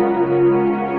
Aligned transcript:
Música 0.00 0.89